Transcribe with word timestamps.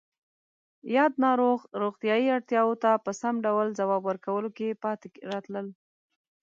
یاد 0.95 1.13
ناروغ 1.25 1.59
روغتیایی 1.81 2.27
اړتیاوو 2.37 2.79
ته 2.83 2.91
په 3.05 3.11
سم 3.21 3.35
ډول 3.45 3.67
ځواب 3.79 4.01
ورکولو 4.09 4.49
کې 4.57 4.79
پاتې 4.83 5.07
راتلل 5.31 5.67